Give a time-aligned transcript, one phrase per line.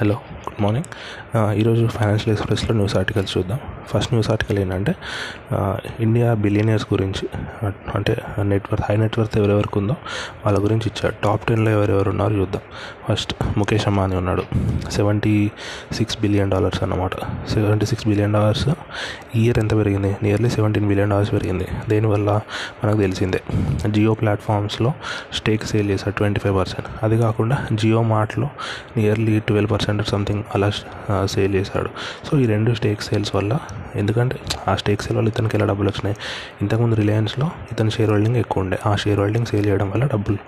[0.00, 0.14] Hello
[0.44, 0.86] good morning.
[1.54, 3.58] ఈరోజు financial ఎక్స్ప్రెస్లో news articles చూద్దాం.
[3.88, 4.94] ఫస్ట్ న్యూస్ ఆర్టికల్ ఏంటంటే
[6.00, 7.28] ఇండియా బిలియనియర్స్ గురించి
[7.94, 9.96] అంటే నెట్వర్క్ హై నెట్వర్త్ ఎవరెవరికి ఉందో
[10.44, 11.14] వాళ్ళ గురించి ఇచ్చాడు.
[11.24, 12.62] టాప్ టెన్లో ఎవరెవరు ఉన్నారో చూద్దాం.
[13.08, 14.44] ఫస్ట్ ముఖేష్ అంబానీ ఉన్నాడు.
[14.90, 15.50] సెవెంటీ
[15.92, 17.10] సిక్స్ బిలియన్ డాలర్స్ అన్నమాట.
[17.50, 18.68] Seventy six billion dollars
[19.34, 20.16] year ఎంత పెరిగింది?
[20.22, 21.68] నియర్లీ సెవెంటీన్ బిలియన్ డాలర్స్ పెరిగింది.
[21.88, 22.40] దీనివల్ల?
[22.84, 23.42] మనకు తెలిసిందే.
[23.90, 24.92] జియో ప్లాట్ఫామ్స్లో
[25.34, 26.88] స్టేక్ సేల్ చేశారు ట్వంటీ ఫైవ్ పర్సెంట్.
[27.02, 28.50] అది కాకుండా జియో మార్ట్లో
[28.96, 30.70] నియర్లీ ట్వెల్వ్ పర్సెంట్ సంథింగ్ అలా
[31.26, 31.90] సేల్ చేశాడు.
[32.26, 33.58] సో ఈ రెండు స్టేక్ సేల్స్ వల్ల
[33.96, 34.36] ఎందుకంటే
[34.68, 36.16] ఆ స్టేక్ సేల్ వల్ల ఇతనికి ఎలా డబ్బులు వచ్చినాయి?
[36.62, 38.78] ఇంతకుముందు రిలయన్స్లో ఇతని షేర్ హోల్డింగ్ ఎక్కువ ఉండే.
[38.86, 40.38] ఆ షేర్ హోల్డింగ్ సేల్ చేయడం వల్ల డబ్బులు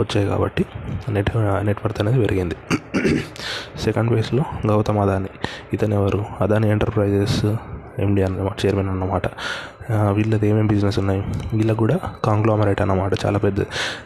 [0.00, 0.64] వచ్చాయి కాబట్టి
[1.08, 2.56] నెట్ నెట్వర్త్ అనేది పెరిగింది.
[3.80, 5.28] సెకండ్ బేస్లో గౌతమ్ అదాని
[5.72, 6.24] ఇతను ఎవరు?
[6.40, 7.40] అదాని ఎంటర్ప్రైజెస్
[7.98, 9.26] ఎండి అన్నమాట చైర్మన్ అన్నమాట.
[9.90, 11.22] వీళ్ళది ఏమేమి బిజినెస్ ఉన్నాయి?
[11.54, 13.60] వీళ్ళకి కూడా కాంగ్లోమరేట్ అన్నమాట చాలా పెద్ద.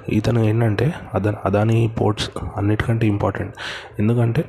[0.08, 3.54] ఇతను ఏంటంటే అదా అదాని పోర్ట్స్ అన్నిటికంటే ఇంపార్టెంట్
[3.98, 4.44] ఎందుకంటే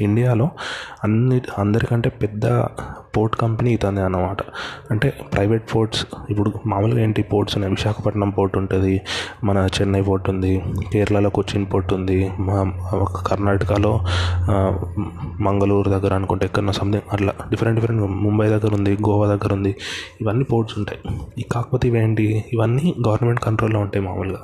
[0.00, 0.46] ఇండియాలో
[1.04, 2.46] అన్ని అందరికంటే పెద్ద
[3.16, 4.38] పోర్ట్ కంపెనీ ఇతనే అన్నమాట.
[4.90, 7.74] అంటే ప్రైవేట్ పోర్ట్స్ ఇప్పుడు మామూలుగా ఏంటి పోర్ట్స్ ఉన్నాయి?
[7.74, 8.94] విశాఖపట్నం పోర్ట్ ఉంటుంది
[9.44, 10.52] మన చెన్నై పోర్ట్ ఉంది
[10.92, 12.18] కేరళలో కొచ్చిన్ పోర్ట్ ఉంది
[13.28, 13.92] కర్ణాటకలో
[15.40, 19.72] మంగళూరు దగ్గర అనుకుంటే ఎక్కడన్నా సంథింగ్ అట్లా డిఫరెంట్ డిఫరెంట్ ముంబై దగ్గర ఉంది గోవా దగ్గర ఉంది
[20.20, 21.00] ఇవన్నీ పోర్ట్స్ ఉంటాయి.
[21.52, 24.42] కాకపోతే ఇవేంటి ఇవన్నీ గవర్నమెంట్ కంట్రోల్లో ఉంటాయి మామూలుగా.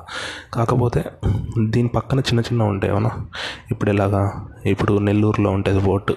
[0.54, 1.02] కాకపోతే
[1.74, 3.10] దీని పక్కన చిన్న చిన్న ఉంటాయి అవునా?
[3.70, 4.22] ఇప్పుడు ఎలాగా?
[4.66, 6.12] ఇప్పుడు నెల్లూరులో ఉంటుంది పోర్ట్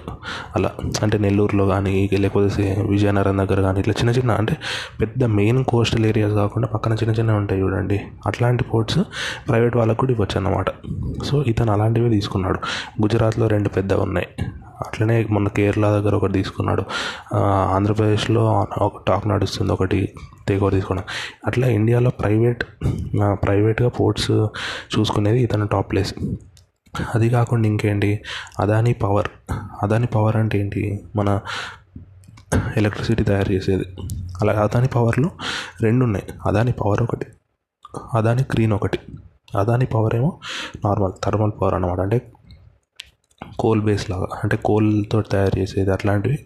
[0.56, 0.70] అలా
[1.02, 4.56] అంటే నెల్లూరులో కానీ లేకపోతే విజయనగరం దగ్గర కానీ ఇట్లా చిన్న చిన్న అంటే
[5.00, 8.00] పెద్ద మెయిన్ కోస్టల్ ఏరియాస్ కాకుండా పక్కన చిన్న చిన్నవి ఉంటాయి చూడండి.
[8.26, 8.98] అట్లాంటి పోర్ట్స్
[9.48, 10.66] ప్రైవేట్ వాళ్ళకు కూడా ఇవ్వచ్చు అన్నమాట.
[11.24, 12.58] సో ఇతను అలాంటివి తీసుకున్నాడు.
[13.02, 14.28] గుజరాత్లో రెండు పెద్దగా ఉన్నాయి.
[14.86, 16.82] అట్లనే మొన్న కేరళ దగ్గర ఒకటి తీసుకున్నాడు.
[17.74, 20.08] ఆంధ్రప్రదేశ్లో ఒక టాక్ నడుస్తుంది ఒకటి
[20.48, 21.08] టేక్ తీసుకున్నాడు.
[21.46, 22.64] అట్లా ఇండియాలో ప్రైవేట్
[23.32, 24.30] ప్రైవేట్గా పోర్ట్స్
[24.98, 26.14] చూసుకునేది ఇతను టాప్ ప్లేస్
[27.14, 28.24] అది కాకుండా ఇంకేంటి?
[28.60, 29.28] అదాని పవర్.
[29.82, 31.04] అదాని పవర్ అంటే ఏంటి?
[31.16, 31.40] మన
[32.76, 33.84] ఎలక్ట్రిసిటీ తయారు చేసేది.
[34.40, 35.30] అలా అదాని పవర్లో
[35.80, 37.26] రెండు ఉన్నాయి అదాని పవర్ ఒకటి
[38.14, 38.98] అదాని గ్రీన్ ఒకటి.
[39.58, 40.38] అదాని పవర్ ఏమో
[40.84, 42.32] నార్మల్ థర్మల్ పవర్ అనమాట అంటే
[43.58, 46.38] కోల్ బేస్ లాగా అంటే కోల్తో తయారు చేసేది అట్లాంటివి.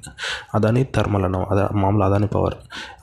[0.54, 2.54] అదాని థర్మల్ అన్న అదా మామూలు అదాని పవర్.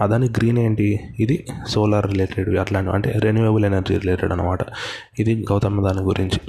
[0.02, 1.00] అదాని గ్రీన్ ఏంటి?
[1.20, 4.59] ఇది సోలార్ రిలేటెడ్ అట్లాంటివి అంటే రెన్యూవబుల్ ఎనర్జీ రిలేటెడ్ అనమాట
[5.20, 6.40] ఇది గౌతమ్ దాని గురించి.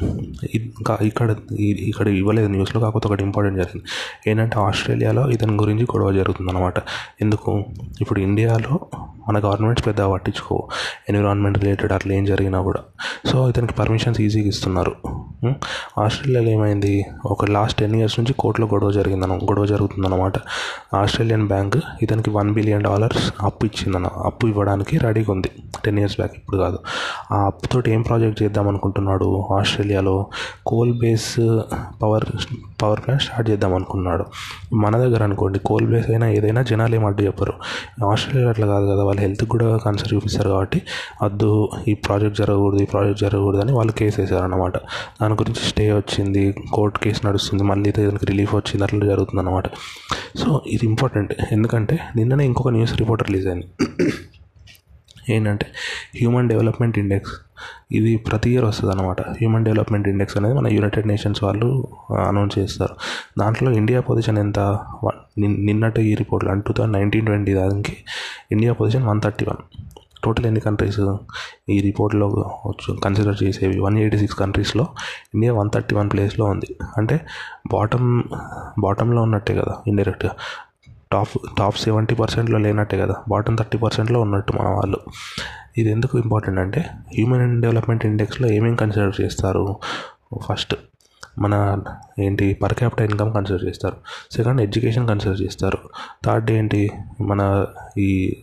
[0.55, 3.85] ఇంకా ఇక్కడ ఇక్కడ ఇవ్వలేదు న్యూస్లో కాకపోతే ఒకటి ఇంపార్టెంట్ జరిగింది
[4.31, 6.75] ఏంటంటే ఆస్ట్రేలియాలో ఇతని గురించి గొడవ జరుగుతుంది అనమాట
[7.21, 7.65] ఎందుకు?
[8.01, 8.79] ఇప్పుడు ఇండియాలో
[9.29, 10.69] మన గవర్నమెంట్స్ పెద్ద పట్టించుకో
[11.09, 12.81] ఎన్విరాన్మెంట్ రిలేటెడ్ అట్లా ఏం జరిగినా కూడా.
[13.33, 14.95] సో ఇతనికి పర్మిషన్స్ ఈజీగా ఇస్తున్నారు.
[15.99, 17.05] ఆస్ట్రేలియాలో ఏమైంది?
[17.25, 20.33] ఒక లాస్ట్ టెన్ ఇయర్స్ నుంచి కోర్టులో గొడవ జరిగిందన గొడవ జరుగుతుందన్నమాట.
[20.97, 25.51] ఆస్ట్రేలియన్ బ్యాంక్ ఇతనికి వన్ బిలియన్ డాలర్స్ అప్పు ఇచ్చిందన్న అప్పు ఇవ్వడానికి రెడీగా ఉంది.
[25.85, 26.79] టెన్ ఇయర్స్ బ్యాక్ ఇప్పుడు కాదు.
[27.33, 30.27] ఆ అప్పుతో ఏం ప్రాజెక్ట్ చేద్దాం అనుకుంటున్నాడు ఆస్ట్రేలియాలో?
[30.67, 31.39] Coal base
[32.03, 32.25] power
[32.83, 34.25] power plant start చేద్దాం అనుకున్నాడు.
[34.75, 37.55] మన దగ్గర అనుకోండి కోల్ బేస్ అయినా ఏదైనా జనాలు ఏం అడ్డు చెప్పరు.
[38.11, 40.81] ఆస్ట్రేలియా అట్లా కాదు కదా వాళ్ళ హెల్త్ కూడా కన్సర్న్ చూపిస్తారు కాబట్టి
[41.25, 41.51] వద్దు
[41.89, 44.77] ఈ ప్రాజెక్ట్ జరగకూడదు ఈ ప్రాజెక్ట్ జరగకూడదు అని వాళ్ళు కేసు వేసారు అనమాట
[45.21, 49.67] దాని గురించి స్టే వచ్చింది కోర్టు కేసు నడుస్తుంది మళ్ళీ దానికి రిలీఫ్ వచ్చింది అట్లా జరుగుతుంది అనమాట
[50.39, 53.67] సో ఇది ఇంపార్టెంట్ ఎందుకంటే నిన్ననే ఇంకొక న్యూస్ రిపోర్ట్ రిలీజ్ అయింది.
[55.33, 55.67] ఏంటంటే
[56.17, 57.33] హ్యూమన్ డెవలప్మెంట్ ఇండెక్స్
[57.93, 61.89] ఇది ప్రతి ఇయర్ వస్తుంది అనమాట హ్యూమన్ డెవలప్మెంట్ ఇండెక్స్ అనేది మన యునైటెడ్ నేషన్స్ వాళ్ళు
[62.29, 62.95] అనౌన్స్ చేస్తారు.
[63.39, 64.59] దాంట్లో ఇండియా పొజిషన్ ఎంత?
[65.39, 67.97] నిన్నటి ఈ రిపోర్ట్లో అంటే టూ థౌజండ్ నైన్టీన్ ట్వంటీ దానికి
[68.53, 69.61] India position one thirty one
[70.25, 71.01] total ఎన్ని కంట్రీస్
[71.69, 72.27] ఈ రిపోర్ట్లో
[73.05, 74.85] కన్సిడర్ చేసేవి వన్ ఎయిటీ సిక్స్ కంట్రీస్లో
[75.35, 76.77] ఇండియా వన్ థర్టీ వన్ ప్లేస్లో ఉంది.
[76.97, 77.21] అంటే
[77.73, 78.23] బాటమ్
[78.79, 80.33] బాటంలో ఉన్నట్టే కదా ఇండైరెక్ట్గా
[81.13, 81.29] టాప్
[81.59, 83.15] టాప్ సెవెంటీ పర్సెంట్లో లేనట్టే కదా.
[83.29, 85.01] బాటమ్ థర్టీ పర్సెంట్లో ఉన్నట్టు మన వాళ్ళు.
[85.79, 89.77] ఇది ఎందుకు ఇంపార్టెంట్ అంటే హ్యూమన్ డెవలప్మెంట్ ఇండెక్స్లో ఏమేమి కన్సిడర్ చేస్తారు?
[90.51, 90.75] ఫస్ట్
[91.39, 91.83] మన
[92.19, 93.97] ఏంటి పర్ క్యాపిటల్ ఇన్కమ్ కన్సిడర్ చేస్తారు.
[94.31, 95.79] సెకండ్ ఎడ్యుకేషన్ కన్సిడర్ చేస్తారు.
[96.25, 96.91] థర్డ్ ఏంటి
[97.21, 97.67] మన
[97.99, 98.37] ఈ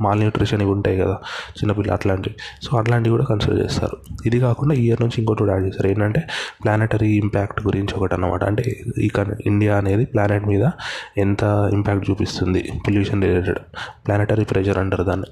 [0.00, 1.16] మాల్ న్యూట్రిషన్ ఇవి ఉంటాయి కదా
[1.58, 2.36] చిన్నపిల్ల అట్లాంటివి.
[2.62, 3.96] సో అట్లాంటివి కూడా కన్సిడర్ చేస్తారు.
[4.26, 5.88] ఇది కాకుండా ఇయర్ నుంచి ఇంకోటి కూడా యాడ్ చేస్తారు.
[5.88, 6.22] ఏంటంటే
[6.64, 9.10] ప్లానటరీ ఇంపాక్ట్ గురించి ఒకటి అనమాట అంటే ఈ
[9.46, 10.70] ఇండియా అనేది ప్లానెట్ మీద
[11.18, 13.58] ఎంత ఇంపాక్ట్ చూపిస్తుంది పొల్యూషన్ రిలేటెడ్
[14.06, 15.26] ప్లానటరీ ప్రెషర్ అంటారు దాన్ని.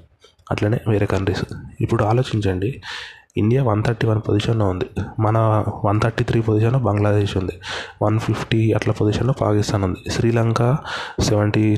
[0.51, 1.43] అట్లనే వేరే కంట్రీస్
[1.81, 2.81] ఇప్పుడు ఆలోచించండి
[3.37, 4.85] ఇండియా వన్ థర్టీ వన్ పొజిషన్లో ఉంది.
[5.19, 7.51] మన వన్ థర్టీ త్రీ పొజిషన్లో బంగ్లాదేశ్ ఉంది.
[8.01, 10.11] వన్ ఫిఫ్టీ అట్లా పొజిషన్లో పాకిస్తాన్ ఉంది.
[10.11, 10.77] శ్రీలంక
[11.19, 11.77] సెవెంటీ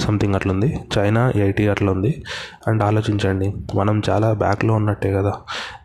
[0.00, 0.80] సంథింగ్ అట్లా ఉంది.
[0.98, 2.24] చైనా ఎయిటీ అట్లా ఉంది.
[2.68, 5.32] అండ్ ఆలోచించండి మనం చాలా బ్యాక్లో ఉన్నట్టే కదా.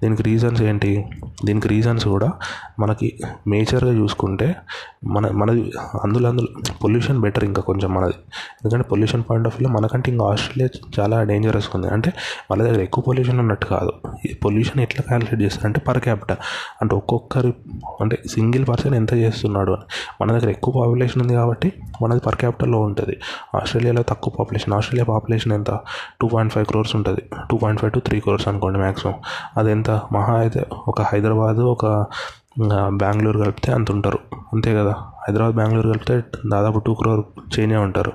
[0.03, 1.05] దీనికి రీజన్స్ ఏంటి?
[1.45, 2.31] దీనికి రీజన్స్ కూడా
[2.79, 4.55] మనకి మేజర్గా చూసుకుంటే
[5.05, 5.71] మన మనది
[6.03, 6.47] అందులో అందులో
[6.83, 8.13] పొల్యూషన్ బెటర్ ఇంకా కొంచెం మనది.
[8.63, 11.87] ఎందుకంటే పొల్యూషన్ పాయింట్ ఆఫ్ వ్యూలో మనకంటే ఇంకా ఆస్ట్రేలియా చాలా డేంజరస్ ఉంది.
[11.87, 12.13] అంటే
[12.51, 13.91] వాళ్ళ దగ్గర ఎక్కువ పొల్యూషన్ ఉన్నట్టు కాదు.
[14.45, 16.37] పొల్యూషన్ ఎట్లా క్యాలిక్యులేట్ చేస్తారు అంటే పర్ క్యాపిటల్
[16.81, 17.53] అంటే ఒక్కొక్కరి
[18.01, 19.83] అంటే సింగిల్ పర్సన్ ఎంత చేస్తున్నాడు అని.
[20.21, 23.19] మన దగ్గర ఎక్కువ పాపులేషన్ ఉంది కాబట్టి మనది పర్ క్యాపిటల్లో ఉంటుంది.
[23.55, 25.79] ఆస్ట్రేలియాలో తక్కువ పాపులేషన్ ఆస్ట్రేలియా పాపులేషన్ ఎంత?
[26.21, 27.21] టూ పాయింట్ ఫైవ్ క్రోర్స్ ఉంటుంది.
[27.51, 29.13] Two point five to three crores అనుకోండి మ్యాక్సిమం
[29.57, 31.85] అది ఎంత మహా అయితే ఒక హైదరాబాద్ ఒక
[32.89, 34.19] బెంగళూరు కలిపితే అంత ఉంటారు.
[34.53, 34.91] అంతే కదా?
[35.27, 38.13] హైదరాబాద్ బెంగళూరు కలిపితే దాదాపు టూ క్రోర్ చేంజే ఉంటారు.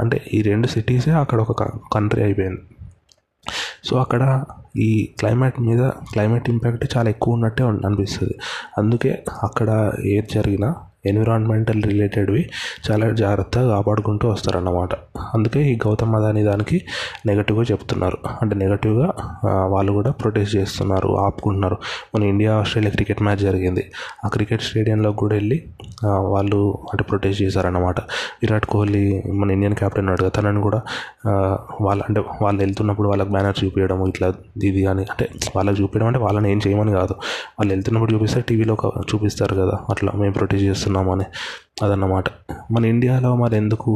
[0.00, 1.62] అంటే ఈ రెండు సిటీసే అక్కడ ఒక
[1.92, 2.60] కంట్రీ అయిపోయింది.
[3.84, 4.44] సో అక్కడ
[4.76, 8.34] ఈ క్లైమేట్ మీద క్లైమేట్ ఇంపాక్ట్ చాలా ఎక్కువ ఉన్నట్టే అనిపిస్తుంది.
[8.78, 10.74] అందుకే అక్కడ ఏది జరిగినా
[11.06, 12.50] ఎన్విరాన్మెంటల్ రిలేటెడ్వి
[12.90, 14.94] చాలా జాగ్రత్తగా కాపాడుకుంటూ వస్తారన్నమాట.
[15.34, 16.82] అందుకే ఈ గౌతమ్ అదాని దానికి
[17.26, 18.18] నెగటివ్గా చెప్తున్నారు.
[18.42, 19.08] అంటే నెగటివ్గా
[19.44, 21.76] వాళ్ళు కూడా ప్రొటెస్ట్ చేస్తున్నారు ఆపుకుంటున్నారు.
[22.14, 23.84] మన ఇండియా ఆస్ట్రేలియా క్రికెట్ మ్యాచ్ జరిగింది.
[24.24, 25.58] ఆ క్రికెట్ స్టేడియంలో కూడా వెళ్ళి
[26.04, 28.00] వాళ్ళు అంటే ప్రొటెస్ట్ చేశారన్నమాట.
[28.42, 30.80] విరాట్ కోహ్లీ మన ఇండియన్ క్యాప్టెన్ ఉన్నాడు కదా తనని కూడా
[31.80, 34.28] వాళ్ళ అంటే వాళ్ళు వెళ్తున్నప్పుడు వాళ్ళకి బ్యానర్ చూపించడం ఇట్లా
[34.64, 37.14] ఇది కానీ అంటే వాళ్ళకి చూపించడం అంటే వాళ్ళని ఏం చేయమని కాదు.
[37.58, 38.76] వాళ్ళు వెళ్తున్నప్పుడు చూపిస్తే టీవీలో
[39.14, 41.24] చూపిస్తారు కదా అట్లా మేము ప్రొటెస్ట్ చేస్తాం చేస్తున్నామని
[41.82, 42.24] అదన్నమాట.
[42.72, 43.90] మన ఇండియాలో మరి ఎందుకు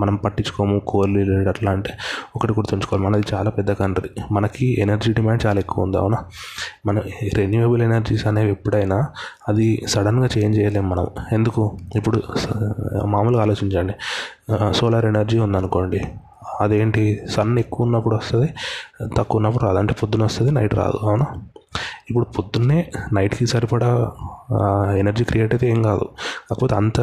[0.00, 1.90] మనం పట్టించుకోము కోల్ అట్లా అంటే
[2.36, 3.06] ఒకటి గుర్తుంచుకోవాలి.
[3.06, 4.10] మనది చాలా పెద్ద కంట్రీ.
[4.32, 6.18] మనకి ఎనర్జీ డిమాండ్ చాలా ఎక్కువ ఉంది అవునా?
[6.86, 6.98] మన
[7.38, 8.98] రెన్యూవబుల్ ఎనర్జీస్ అనేవి ఎప్పుడైనా
[9.48, 11.06] అది సడన్గా చేంజ్ చేయలేము మనం.
[11.32, 11.62] ఎందుకు?
[11.96, 12.22] ఇప్పుడు
[13.06, 13.94] మామూలుగా ఆలోచించండి.
[14.72, 16.00] సోలార్ ఎనర్జీ ఉందనుకోండి
[16.60, 17.04] అదేంటి?
[17.30, 18.48] సన్ ఎక్కువ ఉన్నప్పుడు వస్తుంది
[19.18, 19.78] తక్కువ ఉన్నప్పుడు రాదు.
[19.78, 21.26] అంటే పొద్దున వస్తుంది నైట్ రాదు అవునా?
[22.10, 24.12] ఇప్పుడు పొద్దున్నే నైట్కి సరిపడా
[24.96, 26.04] ఎనర్జీ క్రియేట్ అయితే ఏం కాదు.
[26.50, 27.00] కాకపోతే అంత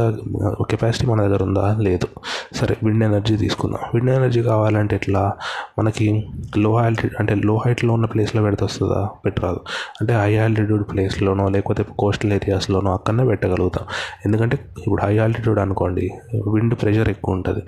[0.69, 1.75] కెపాసిటీ మన దగ్గర ఉందా?
[1.80, 2.07] లేదు.
[2.56, 3.80] సరే విండ్ ఎనర్జీ తీసుకుందాం.
[3.94, 5.33] విండ్ ఎనర్జీ కావాలంటే ఎట్లా?
[5.80, 6.27] మనకి
[6.57, 9.10] లో ఆల్టిట్యూడ్ అంటే లో హైట్లో ఉన్న ప్లేస్లో పెడితే వస్తుందా?
[9.25, 9.60] పెట్టరాదు.
[10.01, 13.86] అంటే హై ఆల్టిట్యూడ్ ప్లేస్లోనో లేకపోతే కోస్టల్ ఏరియాస్లోనో అక్కడనే పెట్టగలుగుతాం.
[14.25, 16.10] ఎందుకంటే ఇప్పుడు హై ఆల్టిట్యూడ్ అనుకోండి
[16.48, 17.63] విండ్ ప్రెషర్ ఎక్కువ ఉంటుంది.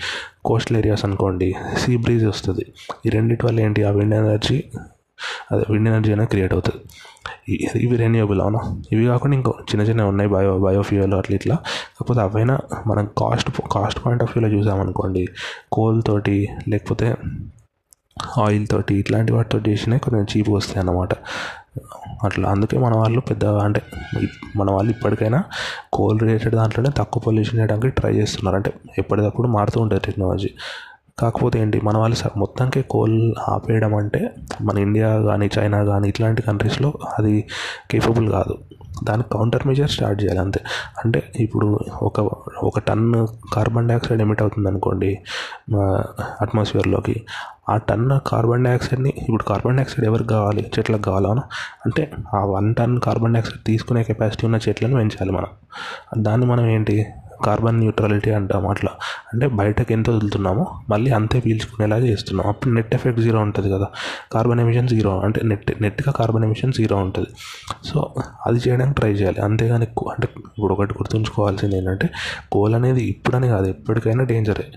[0.45, 2.65] కోస్టల్ ఏరియాస్ అనుకోండి సీ బ్రీజ్ వస్తుంది.
[3.05, 3.83] ఈ రెండింటి వల్ల ఏంటి?
[3.83, 4.63] ఆ విండ్ ఎనర్జీ
[5.51, 6.81] అదే విండ్ ఎనర్జీ అనేది క్రియేట్ అవుతుంది.
[7.85, 8.59] ఇవి రెన్యూబుల్ అవునా?
[8.91, 11.55] ఇవి కాకుండా ఇంకో చిన్న చిన్నవి ఉన్నాయి బయో బయోఫ్యూయల్ అట్లా ఇట్లా.
[11.55, 12.57] కాకపోతే అవైనా
[12.87, 15.27] మనం కాస్ట్ కాస్ట్ పాయింట్ ఆఫ్ వ్యూలో చూసామనుకోండి
[15.71, 17.15] కోల్ తోటి లేకపోతే
[18.37, 21.13] ఆయిల్ తోటి ఇట్లాంటి వాటితో చేసినవి కొంచెం చీప్ వస్తాయి అన్నమాట.
[22.23, 23.81] అట్లా అందుకే మన వాళ్ళు పెద్దగా అంటే
[24.55, 25.43] మన వాళ్ళు ఇప్పటికైనా
[25.93, 28.55] కోల్ రిలేటెడ్ దాంట్లోనే తక్కువ పొల్యూషన్ చేయడానికి ట్రై చేస్తున్నారు.
[28.55, 30.49] అంటే ఎప్పటికప్పుడు మారుతూ ఉంటుంది టెక్నాలజీ
[31.21, 34.31] కాకపోతే ఏంటి మన వాళ్ళు మొత్తానికే కోల్ ఆపేయడం అంటే
[34.61, 37.45] మన ఇండియా కానీ చైనా కానీ ఇట్లాంటి కంట్రీస్లో అది
[37.91, 38.57] కేపబుల్ కాదు.
[39.03, 40.59] దానికి కౌంటర్ మెజర్ స్టార్ట్ చేయాలి అంతే.
[41.03, 42.19] అంటే ఇప్పుడు ఒక
[42.63, 45.19] ఒక టన్ కార్బన్ డైఆక్సైడ్ ఎమిట్ అవుతుంది అనుకోండి
[46.41, 47.15] అట్మాస్ఫియర్లోకి
[47.69, 50.71] ఆ టన్ కార్బన్ డైఆక్సైడ్ని ఇప్పుడు కార్బన్ డైఆక్సైడ్ ఎవరికి కావాలి?
[50.79, 51.43] చెట్లకు కావాలను
[51.85, 55.47] అంటే ఆ వన్ టన్ కార్బన్ డైఆక్సైడ్ తీసుకునే కెపాసిటీ ఉన్న చెట్లను పెంచాలి మనం.
[56.17, 57.05] దాన్ని మనం ఏంటి
[57.43, 58.91] కార్బన్ న్యూట్రాలిటీ అంటాం అట్లా.
[59.33, 62.47] అంటే బయటకు ఎంత వదులుతున్నామో మళ్ళీ అంతే పీల్చుకునేలా చేస్తున్నాం.
[62.47, 63.87] అప్పుడు నెట్ ఎఫెక్ట్ జీరో ఉంటుంది కదా.
[64.31, 65.19] Carbon emission zero.
[65.19, 67.27] అంటే నెట్ నెట్గా కార్బన్ ఎమిషన్ జీరో ఉంటుంది.
[67.85, 68.13] సో
[68.45, 69.41] అది చేయడానికి ట్రై చేయాలి.
[69.41, 72.09] అంతేగాని అంటే ఇప్పుడు ఒకటి గుర్తుంచుకోవాల్సింది ఏంటంటే
[72.51, 74.67] కోల్ అనేది ఇప్పుడని కాదు ఎప్పటికైనా డేంజరే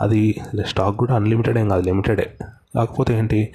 [0.00, 2.30] అది స్టాక్ కూడా అన్లిమిటెడ్ ఏం కాదు లిమిటెడే
[2.74, 3.52] కాకపోతే ఏంటి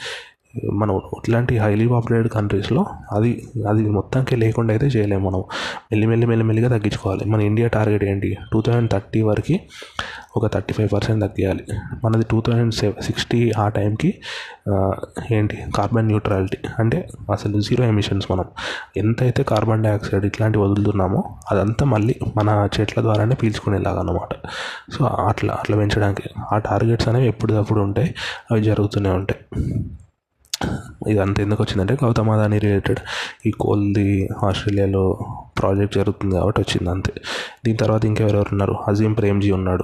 [0.74, 5.40] మనం ఇట్లాంటి హైలీ పాపులేటెడ్ కంట్రీస్లో అది అది మొత్తానికి లేకుండా అయితే చేయలేము మనం.
[5.92, 7.26] మెల్లిమెల్లి మెల్లిమెల్లిగా తగ్గించుకోవాలి.
[7.26, 8.38] మన ఇండియా టార్గెట్ ఏంటి?
[8.54, 9.60] టూ థౌజండ్ థర్టీ వరకు
[10.38, 11.66] ఒక థర్టీ ఫైవ్ పర్సెంట్ తగ్గియాలి.
[12.06, 12.74] మనది టూ థౌజండ్
[13.04, 14.14] సిక్స్టీ ఆ టైంకి
[15.32, 15.58] ఏంటి?
[15.76, 18.46] కార్బన్ న్యూట్రాలిటీ అంటే అసలు జీరో ఎమిషన్స్ మనం.
[18.98, 24.34] ఎంతైతే కార్బన్ డైఆక్సైడ్ ఇట్లాంటివి వదులుతున్నామో అదంతా మళ్ళీ మన చెట్ల ద్వారానే పీల్చుకునేలాగా అనమాట
[24.94, 26.24] సో అట్లా అట్లా పెంచడానికి.
[26.54, 28.16] ఆ టార్గెట్స్ అనేవి ఎప్పటికప్పుడు ఉంటాయి
[28.52, 29.66] అవి జరుగుతూనే ఉంటాయి.
[31.08, 33.00] ఇదంతా ఎందుకు వచ్చిందంటే గౌతమ్ అదాని రిలేటెడ్
[33.46, 35.20] ఈ కోల్ది ఆస్ట్రేలియాలో
[35.60, 37.14] ప్రాజెక్ట్ జరుగుతుంది కాబట్టి వచ్చింది అంతే.
[37.66, 38.76] దీని తర్వాత ఇంకెవరెవరు ఉన్నారు?
[38.88, 39.84] అజీం ప్రేమ్జీ ఉన్నాడు.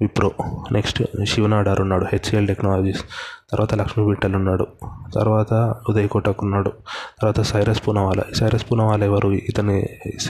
[0.00, 0.30] విప్రో.
[0.72, 2.04] నెక్స్ట్ శివనాడార్ ఉన్నాడు.
[2.04, 3.04] హెచ్సిఎల్ టెక్నాలజీస్
[3.50, 4.66] తర్వాత లక్ష్మీ బిట్టల్ ఉన్నాడు.
[5.14, 6.72] తర్వాత ఉదయ్ కోటక్ ఉన్నాడు.
[7.20, 8.34] తర్వాత సైరస్ పూనవాల.
[8.34, 9.28] సైరస్ పూనవాల ఎవరు?
[9.28, 9.86] ఇతని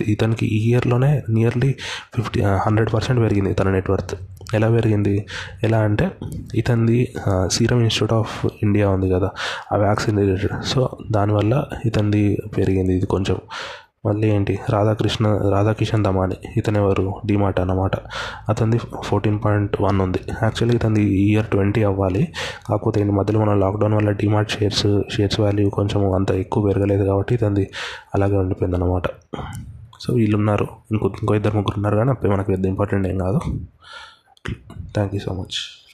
[0.07, 1.73] ఇతనికి ఈ ఇయర్లోనే నియర్లీ
[2.15, 4.15] ఫిఫ్టీ హండ్రెడ్ పర్సెంట్ పెరిగింది తన నెట్వర్త్
[4.55, 5.27] ఎలా పెరిగింది?
[5.63, 6.11] ఎలా అంటే
[6.55, 7.15] ఇతనిది
[7.53, 9.31] సీరం ఇన్స్టిట్యూట్ ఆఫ్ ఇండియా ఉంది కదా
[9.73, 13.37] ఆ వ్యాక్సిన్ రిలేటెడ్ సో దానివల్ల ఇతనిది పెరిగింది ఇది కొంచెం.
[14.07, 14.59] మళ్ళీ ఏంటి?
[14.71, 17.15] రాధాకృష్ణ రాధాకిషన్ దమాని ఇతను ఎవరు?
[17.27, 17.91] డిమార్ట్ అన్నమాట.
[18.49, 20.19] అతనిది ఫోర్టీన్ పాయింట్ వన్ ఉంది.
[20.43, 22.29] యాక్చువల్లీ ఇతనిది ఇయర్ ట్వంటీ అవ్వాలి.
[22.69, 24.87] కాకపోతే ఈ మధ్యలో మన లాక్డౌన్ వల్ల డిమార్ట్ షేర్స్
[25.17, 27.71] షేర్స్ వాల్యూ కొంచెం అంత ఎక్కువ పెరగలేదు కాబట్టి ఇతనిది
[28.15, 29.03] అలాగే ఉండిపోయింది అనమాట
[30.01, 33.41] సో వీళ్ళు ఉన్నారు ఇంకో ఇంకో ఇద్దరు ముగ్గురు ఉన్నారు కానీ అప్పుడు మనకు పెద్ద ఇంపార్టెంట్ ఏం కాదు.
[34.93, 35.88] Thank you so much.